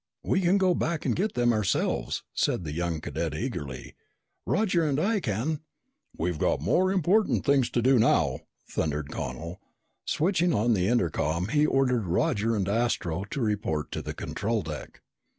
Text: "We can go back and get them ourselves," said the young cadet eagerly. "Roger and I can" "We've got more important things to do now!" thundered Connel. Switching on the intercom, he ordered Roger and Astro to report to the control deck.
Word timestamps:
"We 0.23 0.41
can 0.41 0.57
go 0.57 0.73
back 0.73 1.05
and 1.05 1.15
get 1.15 1.35
them 1.35 1.53
ourselves," 1.53 2.23
said 2.33 2.63
the 2.63 2.71
young 2.71 3.01
cadet 3.01 3.35
eagerly. 3.35 3.93
"Roger 4.47 4.83
and 4.83 4.99
I 4.99 5.19
can" 5.19 5.59
"We've 6.17 6.39
got 6.39 6.59
more 6.59 6.91
important 6.91 7.45
things 7.45 7.69
to 7.69 7.83
do 7.83 7.99
now!" 7.99 8.39
thundered 8.67 9.11
Connel. 9.11 9.61
Switching 10.05 10.55
on 10.55 10.73
the 10.73 10.87
intercom, 10.87 11.49
he 11.49 11.67
ordered 11.67 12.07
Roger 12.07 12.55
and 12.55 12.67
Astro 12.67 13.25
to 13.25 13.41
report 13.41 13.91
to 13.91 14.01
the 14.01 14.15
control 14.15 14.63
deck. 14.63 15.03